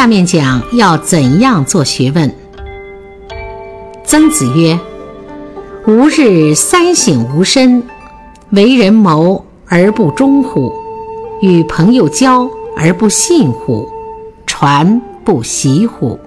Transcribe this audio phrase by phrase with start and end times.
[0.00, 2.34] 下面讲要怎样做学问。
[4.02, 4.80] 曾子曰
[5.86, 7.82] ：“吾日三省吾身：
[8.48, 10.72] 为人谋而不忠乎？
[11.42, 13.86] 与朋友交而不信乎？
[14.46, 16.18] 传不习乎？”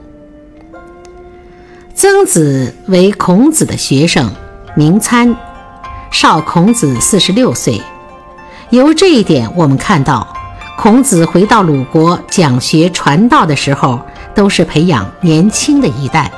[1.95, 4.29] 曾子为孔子的学生，
[4.75, 5.35] 名参，
[6.11, 7.81] 少孔子四十六岁。
[8.69, 10.27] 由这一点，我们看到。
[10.77, 13.99] 孔子回到鲁国讲学传道的时候，
[14.35, 16.31] 都是培养年轻的一代，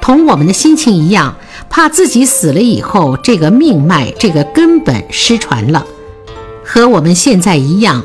[0.00, 1.34] 同我们的心情一样，
[1.68, 5.84] 怕自己死了以后，这个命脉、这个根本失传了。
[6.64, 8.02] 和我们现在一样，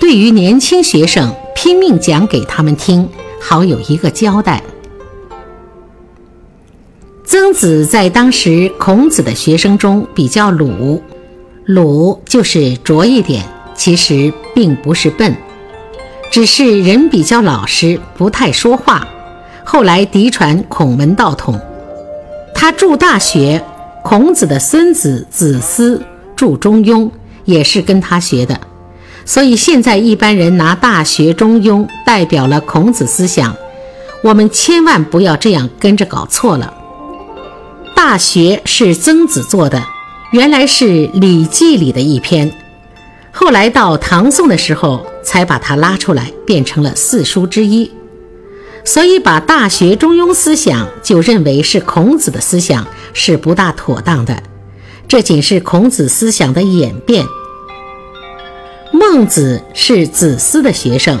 [0.00, 3.06] 对于年轻学生，拼命讲给他们听，
[3.40, 4.62] 好有一个交代。
[7.24, 11.02] 曾子在当时孔子的学生中比较鲁，
[11.66, 13.44] 鲁就是拙一点。
[13.76, 15.36] 其实并不是笨，
[16.30, 19.06] 只是人比较老实，不太说话。
[19.64, 21.60] 后来嫡传孔门道统，
[22.54, 23.62] 他著《大学》，
[24.02, 26.02] 孔子的孙子子思
[26.34, 27.02] 著《中庸》，
[27.44, 28.60] 也是跟他学的。
[29.24, 33.56] 所以现在一般人拿《大学》《中庸》代表了孔子思想，
[34.22, 36.72] 我们千万不要这样跟着搞错了。
[37.94, 39.82] 《大学》是曾子做的，
[40.30, 40.84] 原来是
[41.20, 42.52] 《礼记》里的一篇。
[43.38, 47.90] 后来到唐宋的时候，才把它拉出来，变成了四书之一。
[48.82, 54.42] 所以把《大学》《中庸》思想就认为是孔子的思想，是不大妥当的。
[55.06, 57.26] 这仅是孔子思想的演变。
[58.90, 61.20] 孟子是子思的学生，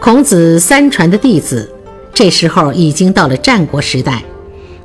[0.00, 1.68] 孔子三传的弟子。
[2.14, 4.22] 这时候已经到了战国时代，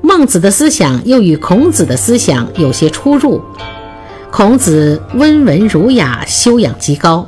[0.02, 3.40] 孟子的思想又与孔子的思想有些出入。
[4.32, 7.28] 孔子温文儒雅，修养极高。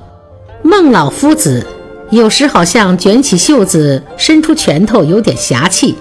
[0.61, 1.65] 孟老夫子
[2.11, 5.95] 有时好像卷起袖子，伸出拳头，有点侠气，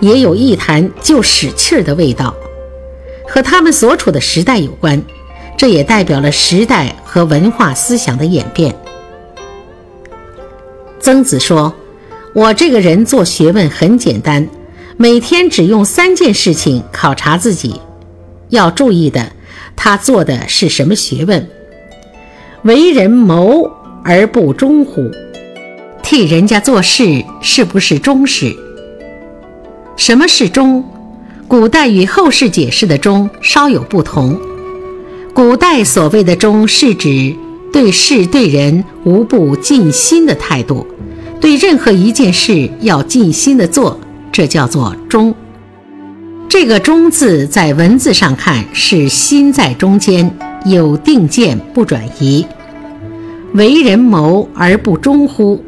[0.00, 2.34] 也有一谈就使气儿的味道，
[3.26, 5.00] 和他们所处的时代有关。
[5.56, 8.74] 这也代表了时代和文化思想的演变。
[10.98, 11.72] 曾子说
[12.34, 14.48] ：“我这个人做学问很简单，
[14.96, 17.80] 每天只用三件事情考察自己，
[18.48, 19.30] 要注意的。”
[19.84, 21.44] 他做的是什么学问？
[22.62, 23.68] 为人谋
[24.04, 25.10] 而不忠乎？
[26.04, 28.54] 替人家做事是不是忠实？
[29.96, 30.84] 什么是忠？
[31.48, 34.38] 古代与后世解释的忠稍有不同。
[35.34, 37.34] 古代所谓的忠，是指
[37.72, 40.86] 对事对人无不尽心的态度，
[41.40, 43.98] 对任何一件事要尽心的做，
[44.30, 45.34] 这叫做忠。
[46.52, 50.36] 这个“忠”字在文字上看是心在中间，
[50.66, 52.46] 有定见不转移。
[53.54, 55.64] 为人谋而不忠乎？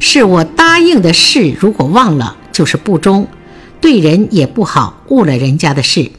[0.00, 3.28] 是我答应的事，如果忘了，就是不忠，
[3.80, 6.10] 对人也不好，误了人家的事。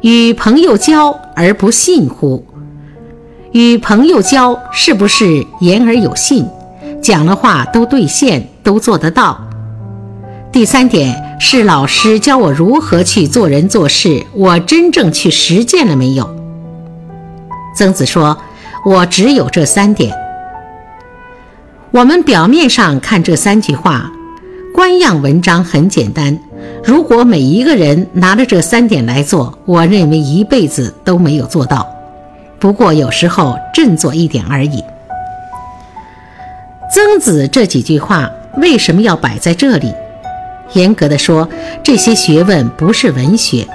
[0.00, 2.46] 与朋友交而不信乎？
[3.50, 6.46] 与朋友交是不是言而有信，
[7.02, 9.48] 讲了话都兑现，都做得到？
[10.52, 16.28] 第三点是老师教我如何去做人做事，我真正去实践了没有？
[17.74, 18.36] 曾子说
[18.84, 20.14] ：“我只有这三点。”
[21.90, 24.12] 我们表面上看这三句话，
[24.74, 26.38] 官样文章很简单。
[26.84, 31.88] 如果每一个人拿着这三点来做，我认为一辈子都没有做到。
[32.58, 34.84] 不过有时候振作一点而已。
[36.92, 39.90] 曾子这几句话为什么要摆在这里？
[40.74, 41.48] 严格的说，
[41.82, 43.66] 这些学问不是文学，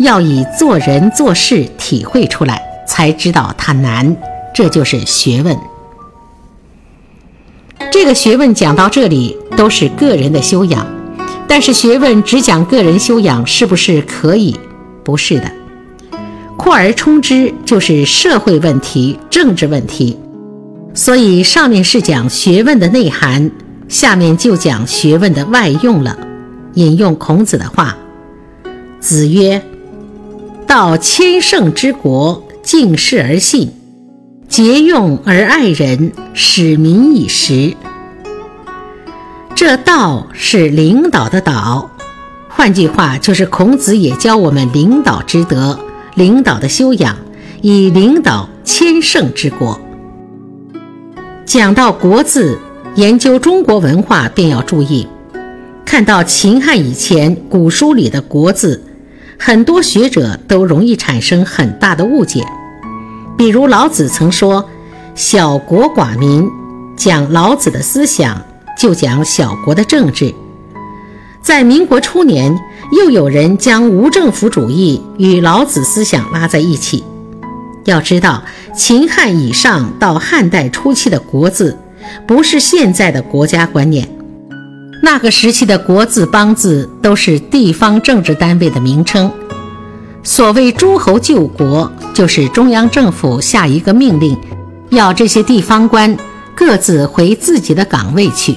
[0.00, 4.16] 要以做人做事体会出来，才知道它难。
[4.54, 5.56] 这就是学问。
[7.90, 10.86] 这个学问讲到这里都是个人的修养，
[11.48, 14.56] 但是学问只讲个人修养是不是可以？
[15.04, 15.50] 不是的，
[16.56, 20.18] 扩而充之就是社会问题、政治问题。
[20.94, 23.50] 所以上面是讲学问的内涵。
[23.94, 26.18] 下面就讲学问的外用了。
[26.74, 27.96] 引用孔子的话
[28.98, 29.62] ：“子曰
[30.66, 33.70] ：‘道千乘之国，敬事而信，
[34.48, 37.76] 节用而爱人，使民以时。’
[39.54, 41.88] 这道是领导的导，
[42.48, 45.78] 换句话就是孔子也教我们领导之德、
[46.16, 47.16] 领导的修养，
[47.62, 49.80] 以领导千乘之国。
[51.46, 52.58] 讲到“国”字，
[52.96, 55.08] 研究中国文化便要注意，
[55.84, 58.84] 看到秦汉以前古书里的“国”字，
[59.36, 62.44] 很多学者都容易产生很大的误解。
[63.36, 64.64] 比如老子曾说
[65.16, 66.48] ：“小国寡民”，
[66.96, 68.40] 讲老子的思想。
[68.76, 70.34] 就讲小国的政治，
[71.40, 72.52] 在民国初年，
[72.90, 77.04] 又有人将无政府主义与老子思想拉在一起。
[77.84, 78.42] 要知道，
[78.76, 81.78] 秦汉以上到汉代初期的“国”字，
[82.26, 84.08] 不是现在的国家观念。
[85.02, 89.30] 那个时期的国字、邦字都是地方政治单位的名称。
[90.22, 94.36] 所谓诸侯救国，就是中央政府下一个命令，
[94.90, 96.16] 要这些地方官。
[96.56, 98.54] 各自回自己的岗位去。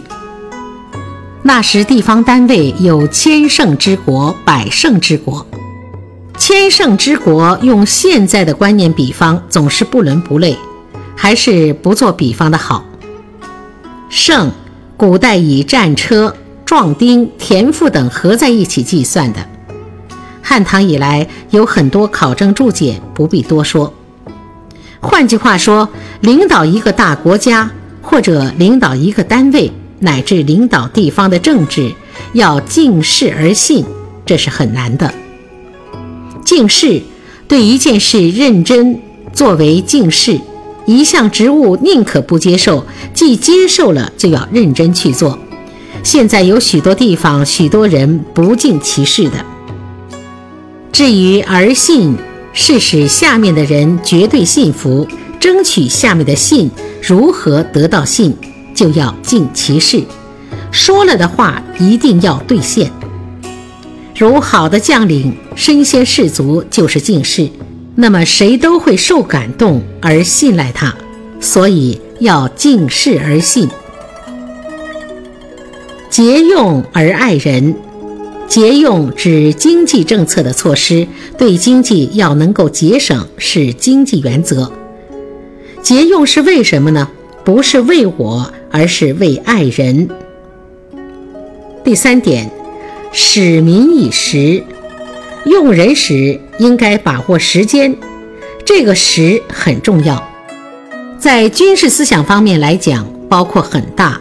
[1.42, 5.44] 那时地方单位有千乘之国、百乘之国。
[6.38, 10.56] 千乘之国用现在的观念比方，总是不伦不类，
[11.16, 12.86] 还是不做比方的好。
[14.10, 14.52] 胜，
[14.96, 19.40] 古代以战车、壮丁、田赋等合在一起计算的。
[20.42, 23.94] 汉唐以来有很多考证注解，不必多说。
[25.00, 25.90] 换句话说，
[26.22, 27.72] 领导一个大国家。
[28.10, 29.70] 或者领导一个单位，
[30.00, 31.92] 乃至领导地方的政治，
[32.32, 33.86] 要敬事而信，
[34.26, 35.14] 这是很难的。
[36.46, 37.02] 敬事，
[37.50, 39.02] 对一件事认真，
[39.34, 40.38] 作为敬事；
[40.88, 45.38] 一项职务宁可不接受，既接受了就要认真去做。
[46.02, 49.46] 现在有许多地方、许多人不敬其事的。
[50.94, 52.16] 至于而信，
[52.54, 55.06] 是使下面的人绝对信服，
[55.42, 56.72] 争取下面的信。
[57.02, 58.34] 如何得到信，
[58.74, 60.02] 就要尽其事，
[60.72, 62.90] 说了的话一定要兑现。
[64.18, 67.50] 如好的将领身先士卒，就是敬事，
[68.00, 70.96] 那么谁都会受感动而信赖他。
[71.40, 73.68] 所以要敬事而信，
[76.10, 77.76] 节用而爱人。
[78.48, 81.06] 节用指经济政策的措施，
[81.38, 84.72] 对经济要能够节省，是经济原则。
[85.82, 87.10] 节用是为什么呢？
[87.44, 90.08] 不是为我，而是为爱人。
[91.84, 92.50] 第三点，
[93.12, 94.64] 使民以时，
[95.48, 97.96] 用人时应该把握时间，
[98.66, 100.22] 这个时很重要。
[101.18, 104.20] 在军事思想方面来讲，包括很大，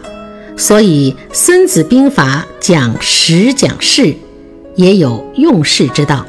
[0.55, 4.15] 所以《孙子兵法》讲时讲势，
[4.75, 6.25] 也有用事之道。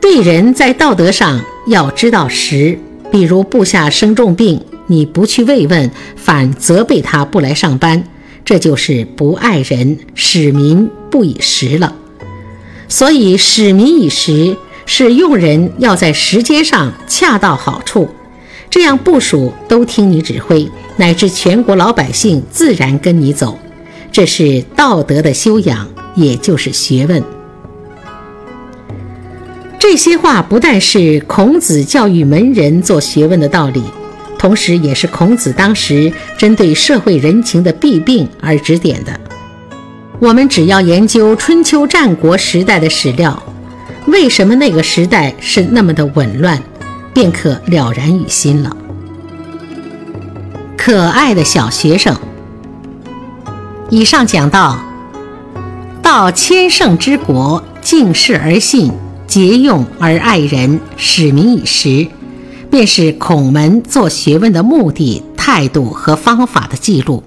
[0.00, 2.78] 对人在道德上要知道时。
[3.10, 8.04] 比如部下生重病，你不去慰问，反责备他不来上班，
[8.42, 11.94] 这就是不爱人，使民不以时了。
[12.92, 14.54] 所以使民以时，
[14.84, 18.06] 是用人要在时间上恰到好处，
[18.68, 23.58] 这样部署都听你指挥，乃至全国老百姓自然跟你走。
[24.12, 27.24] 这是道德的修养，也就是学问。
[29.78, 33.82] 这些话不但是孔子教育门人做学问的道理，
[34.38, 39.18] 同时也是孔子当时针对社会人情的弊病而指点的。
[40.22, 43.42] 我们只要研究春秋战国时代的史料，
[44.06, 46.62] 为什么那个时代是那么的紊乱，
[47.12, 48.76] 便可了然于心了。
[50.76, 52.16] 可爱的小学生，
[53.90, 54.78] 以上讲到，
[56.00, 58.92] 到千乘之国，敬事而信。
[59.26, 62.06] 节用而爱人，使民以时，
[62.70, 67.24] 便是孔门做学问的目的、态度和方法的记录。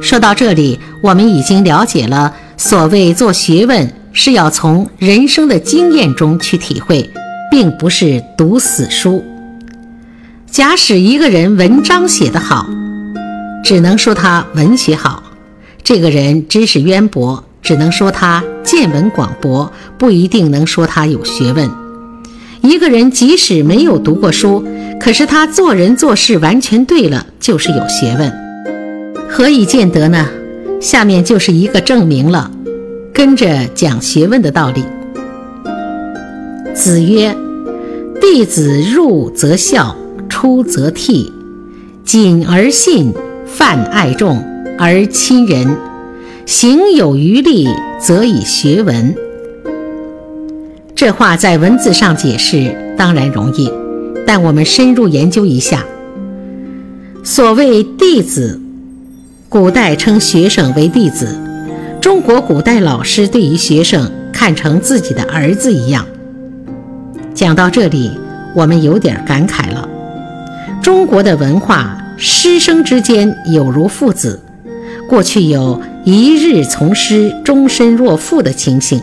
[0.00, 7.08] 说到这里，我们已经了解了，所谓做学问是要从人生的经验中去体会，
[7.50, 9.24] 并不是读死书。
[10.50, 12.66] 假使一个人文章写得好，
[13.64, 15.22] 只能说他文学好，
[15.82, 17.44] 这个人知识渊博。
[17.62, 21.70] 只能说他见闻广博，不一定能说他有学问。
[22.60, 24.66] 一个人即使没有读过书，
[24.98, 28.41] 可是他做人做事完全对了，就是有学问。
[29.34, 30.28] 何以见得呢？
[30.78, 32.50] 下面就是一个证明了。
[33.14, 34.84] 跟着讲学问的道理。
[36.74, 37.34] 子曰
[38.20, 39.96] ：“弟子入则孝，
[40.28, 41.32] 出则悌，
[42.04, 43.10] 谨而信，
[43.46, 44.44] 泛爱众
[44.78, 45.78] 而亲仁。”
[46.44, 47.66] 行有余力，
[47.98, 49.14] 则以学文。
[50.94, 53.72] 这话在文字上解释当然容易，
[54.26, 55.82] 但我们深入研究一下。
[57.24, 58.60] 所谓弟子，
[59.52, 61.38] 古代称学生为弟子，
[62.00, 66.06] 中国古代老师对于学生看成自己的儿子一样。
[67.34, 68.18] 讲到这里，
[68.54, 69.86] 我们有点感慨了。
[70.80, 74.40] 中国的文化，师生之间有如父子，
[75.06, 78.98] 过去有一日从师，终身若父的情形，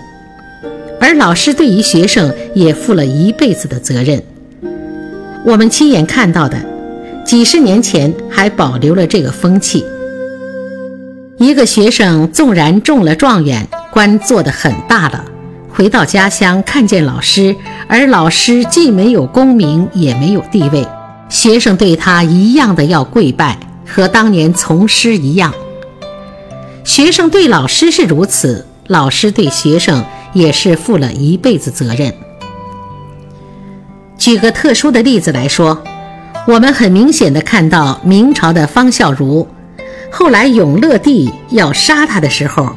[0.99, 4.19] 而老师对于学生也负了一辈子的责任。
[5.45, 6.57] 我们亲眼看到的，
[7.23, 9.85] 几十年前还保留了这个风气。
[11.39, 15.23] 一个学生纵然中了状元，官做得很大了，
[15.69, 17.55] 回到家乡看见老师，
[17.87, 20.85] 而老师既没有功名，也没有地位，
[21.29, 25.53] 学生对他一样的要跪拜，和当年从师一样。
[26.83, 30.03] 学生对老师是如此，老师对学生
[30.33, 32.13] 也是负了一辈子责任。
[34.17, 35.81] 举个特殊的例子来说，
[36.45, 39.47] 我们很明显的看到明朝的方孝孺。
[40.11, 42.75] 后来永乐帝要杀他的时候，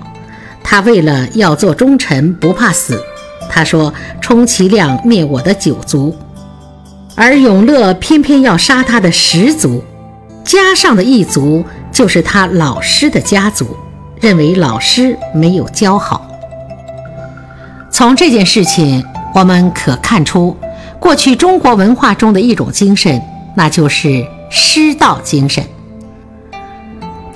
[0.63, 3.03] 他为了要做忠臣，不怕死，
[3.49, 6.17] 他说：“充其量灭我的九族。”
[7.15, 9.83] 而永乐偏偏要杀他的十族，
[10.45, 13.77] 加上的一族就是他老师的家族，
[14.21, 16.27] 认为老师没有教好。
[17.91, 20.57] 从这件事情，我们可看出，
[20.99, 23.21] 过去中国文化中的一种精神，
[23.55, 25.63] 那就是师道精神。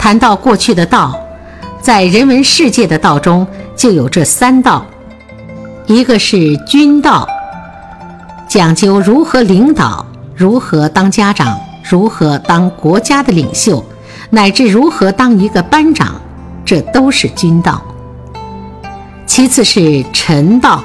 [0.06, 1.18] 谈到过去的道，
[1.82, 3.44] 在人文世界的道中
[3.74, 4.86] 就有这三道：
[5.86, 7.28] 一个是君道，
[8.46, 13.84] 讲究如何领导，如何当家长，如何当国家的领袖，
[14.30, 16.20] 乃至如何当一个班长，
[16.64, 17.82] 这都是君道；
[19.26, 20.84] 其次是臣道，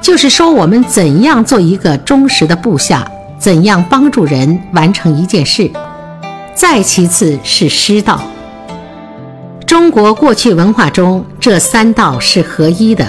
[0.00, 3.06] 就是说我们怎样做一个忠实的部下，
[3.38, 5.70] 怎样帮助人完成一件事。
[6.54, 8.22] 再其次是师道。
[9.66, 13.06] 中国过去文化中，这三道是合一的。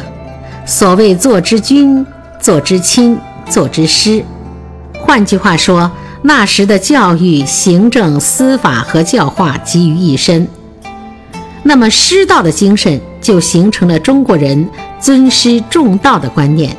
[0.66, 2.06] 所谓做之君、
[2.40, 3.18] 做之亲、
[3.50, 4.24] 做之师。
[4.98, 10.48] 换句话说，那时的教育、行政、司法和教化集于一身。
[11.64, 14.70] 那么师道的精神就形成了中国人
[15.00, 16.76] 尊师重道的观念。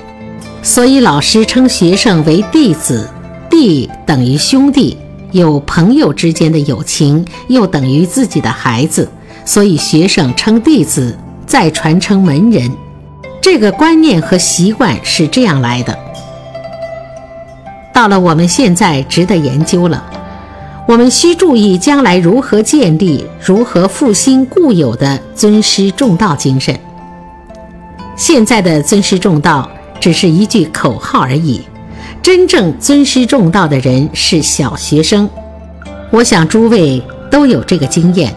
[0.63, 3.07] 所以老师称学生为弟子，
[3.51, 4.97] 弟等于兄弟。
[5.35, 9.11] 有朋友之间的友情，又等于自己的孩子，
[9.45, 12.71] 所以学生称弟子，再传承门人。
[13.41, 15.99] 这个观念和习惯是这样来的。
[17.93, 20.05] 到了我们现在，值得研究了。
[20.87, 26.79] 我们需注意将来如何建立、如何复兴固有的尊师重道精神。
[28.15, 31.61] 现在的尊师重道只是一句口号而已。
[32.25, 35.29] 真正尊师重道的人是小学生，
[36.11, 38.35] 我想诸位都有这个经验。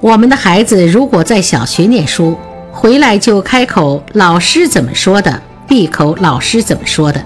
[0.00, 2.34] 我们的孩子如果在小学念书，
[2.72, 7.22] 回来就开口老师怎么说的，闭口老师怎么说的。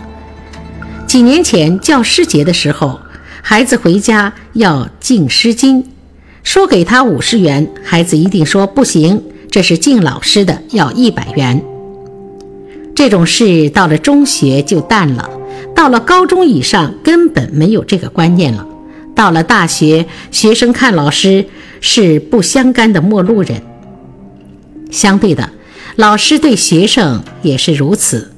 [1.07, 2.99] 几年前教师节的时候，
[3.41, 5.85] 孩子回家要敬诗经，
[6.43, 11.63] 说给他五十元，孩子一定说不行，这是敬老师的，要一百元。
[12.97, 15.29] 这种事到了中学就淡了，
[15.77, 18.67] 到了高中以上根本没有这个观念了。
[19.15, 21.45] 到了大学，学生看老师
[21.81, 23.63] 是不相干的陌路人。
[24.91, 25.51] 相对的，
[25.97, 28.33] 老师对学生也是如此。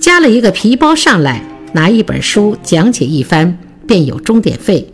[0.00, 4.92] 加了一个皮包上来，拿一本书讲解一番，便有钟点费，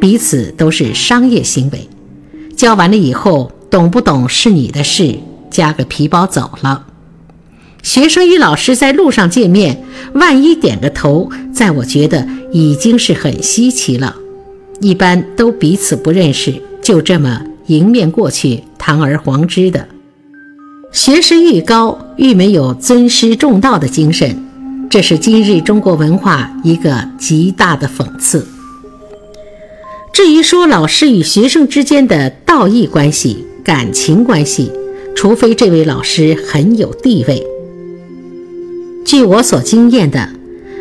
[0.00, 1.88] 彼此都是商业行为。
[2.56, 5.18] 教完了以后，懂不懂是你的事，
[5.50, 6.86] 加个皮包走了。
[7.84, 14.16] 学生与老师在路上见面，万一点个头，在我觉得已经是很稀奇了。
[14.80, 19.86] 一般都彼此不认识，就这么迎面过去，堂而皇之的。
[20.92, 24.42] 学识愈高，愈没有尊师重道的精神，
[24.88, 28.46] 这是今日中国文化一个极大的讽刺。
[30.10, 34.72] 至于说老师与学生之间的道义关系、感情关系，
[35.14, 37.44] 除非这位老师很有地位。
[39.04, 40.30] 据我所经验的，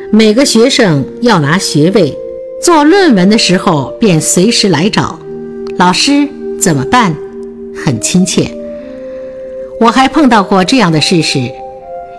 [0.10, 2.18] 每个学生要拿学位、
[2.62, 5.20] 做论文的时候，便随时来找
[5.78, 6.28] 老师
[6.60, 7.14] 怎么办，
[7.76, 8.50] 很亲切。
[9.80, 11.52] 我还碰到过这样的事实：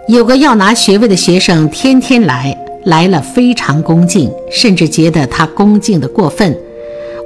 [0.07, 6.55] 有个要拿学位的学生，天天来，来了非常恭敬，甚至觉得他恭敬的过分。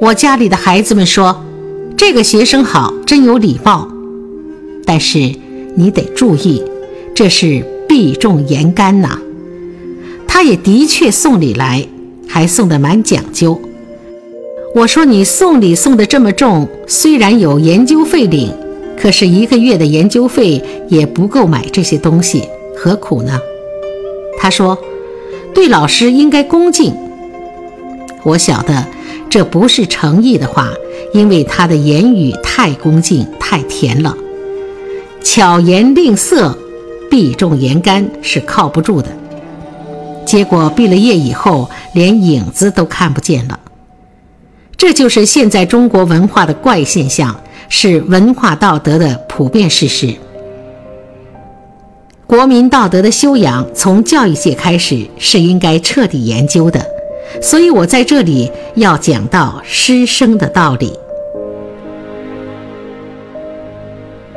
[0.00, 1.44] 我家里的孩子们说，
[1.96, 3.88] 这个学生好，真有礼貌。
[4.86, 5.18] 但是
[5.74, 6.62] 你得注意，
[7.12, 7.64] 这是。
[7.98, 9.18] 避重言干呐，
[10.28, 11.84] 他也的确送礼来，
[12.28, 13.60] 还送得蛮讲究。
[14.72, 18.54] 我说你送礼送的这么重，虽然有研究费领，
[18.96, 22.44] 可是一个月的研究费也不够买这些东西，
[22.76, 23.40] 何苦呢？
[24.38, 24.78] 他说，
[25.52, 26.94] 对老师应该恭敬。
[28.22, 28.86] 我晓得
[29.28, 30.72] 这不是诚意的话，
[31.12, 34.16] 因为他的言语太恭敬、太甜了。
[35.20, 36.56] 巧言令色、
[37.10, 39.08] 避重言干是靠不住的。
[40.24, 43.58] 结果毕了业以后，连影子都看不见了。
[44.76, 50.14] 这就是现在中国文化的怪现象，是文化道德的普遍事实。
[52.26, 56.86] 国民道德的修养，从教育界开始是应该彻底研究的。
[57.40, 60.92] 所以我在这里要讲到师生的道理。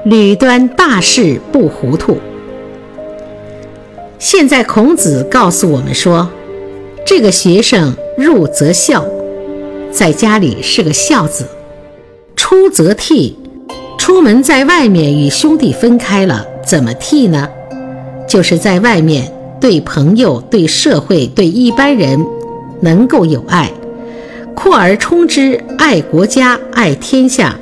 [0.05, 2.17] 吕端大事不糊涂。
[4.21, 6.29] 现在孔子告诉我们说，
[7.03, 9.03] 这个学生入则孝，
[9.91, 11.43] 在家里是个孝子；
[12.35, 13.33] 出则悌，
[13.97, 17.49] 出门在外面与兄弟分开了，怎么悌呢？
[18.27, 22.23] 就是在外面对朋友、对社会、对一般人。
[22.83, 23.71] 能够有爱，
[24.55, 27.55] 扩而充之，爱国家、爱天下，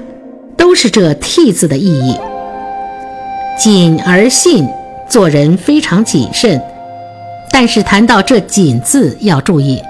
[0.57, 2.15] 都是这“悌”字的意义。
[3.57, 4.65] 谨而信，
[5.09, 6.61] 做人非常谨慎。
[7.51, 9.81] 但是谈到这“谨”字，要注意，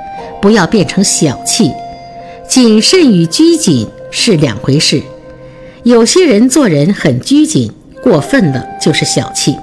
[0.41, 1.71] 不要变成小气。
[2.47, 5.01] 谨慎与拘谨是两回事。
[5.83, 7.71] 有些人做人很拘谨，
[8.01, 9.55] 过分了就是小气。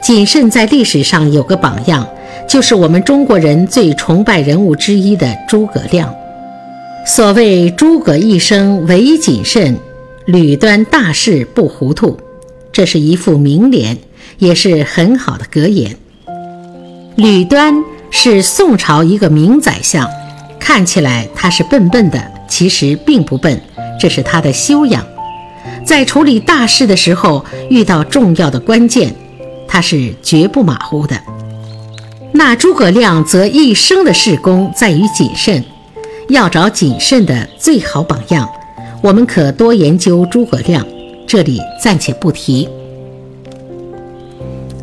[0.00, 2.06] 谨慎在历史上有个榜样。
[2.48, 6.12] 就是我们中国人最崇拜人物之一的诸葛亮。
[7.06, 9.78] 所谓“诸葛一生唯谨慎，
[10.26, 12.18] 吕端大事不糊涂”，
[12.70, 13.96] 这是一副名联，
[14.38, 15.96] 也是很好的格言。
[17.16, 17.74] 吕端
[18.10, 20.08] 是宋朝一个名宰相，
[20.58, 23.60] 看起来他是笨笨的，其实并不笨，
[24.00, 25.04] 这是他的修养。
[25.84, 29.14] 在处理大事的时候，遇到重要的关键，
[29.68, 31.20] 他是绝不马虎的。
[32.32, 35.62] 那诸葛亮则一生的事功在于谨慎，
[36.28, 38.48] 要找谨慎的最好榜样，
[39.02, 40.86] 我们可多研究诸葛亮。
[41.26, 42.68] 这里暂且不提。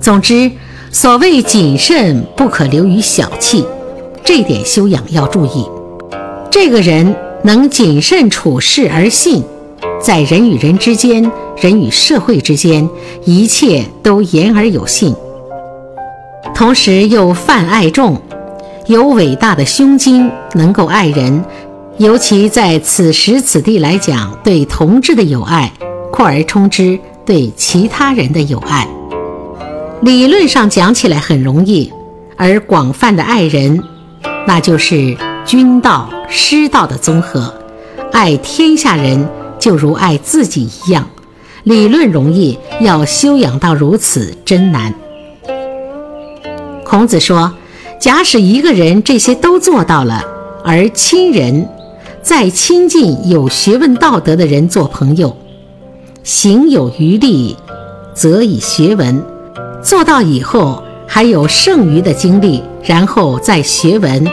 [0.10, 0.50] 总之，
[0.92, 3.64] 所谓谨慎不可流于小气，
[4.24, 5.64] 这点修养要注意。
[6.50, 9.44] 这个人能谨慎处事而信，
[10.02, 12.90] 在人与人之间、人与社会之间，
[13.24, 15.14] 一切都言而有信。
[16.56, 18.20] 同时又泛爱众，
[18.88, 21.46] 有伟大的胸襟，能够爱人，
[22.00, 25.72] 尤其在此时此地来讲，对同志的友爱，
[26.12, 28.88] 扩而充之，对其他人的友爱，
[30.02, 31.92] 理论上讲起来很容易，
[32.38, 33.84] 而广泛的爱人，
[34.48, 37.54] 那就是君道、师道的综合，
[38.14, 39.28] 爱天下人
[39.60, 41.06] 就如爱自己一样，
[41.64, 44.94] 理论容易，要修养到如此真难。
[46.86, 47.54] 孔子说
[48.00, 50.24] ：“假使一个人这些都做到了，
[50.64, 51.68] 而亲人，
[52.22, 55.36] 再亲近有学问道德的人做朋友，
[56.24, 57.58] 行有余力，
[58.14, 59.22] 则以学文。
[59.82, 64.28] 做到以后还有剩余的精力，然后再学文。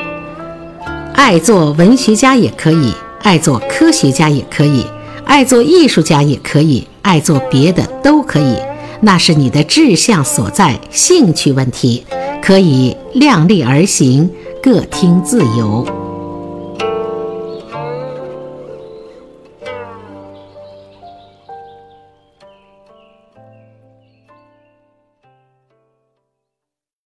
[1.14, 4.84] 爱做文学家也可以，爱做科学家也可以，
[5.24, 8.56] 爱做艺术家也可以，爱做别的都可以。
[9.00, 12.04] 那是你的志向所在，兴趣问题。”
[12.42, 14.30] 可以量力而行，
[14.62, 16.05] 各听自由。